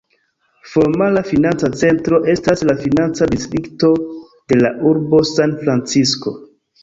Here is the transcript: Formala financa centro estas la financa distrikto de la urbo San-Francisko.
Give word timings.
Formala 0.69 1.21
financa 1.31 1.69
centro 1.81 2.19
estas 2.33 2.63
la 2.69 2.75
financa 2.85 3.27
distrikto 3.33 3.91
de 4.53 4.59
la 4.61 4.71
urbo 4.93 5.19
San-Francisko. 5.33 6.35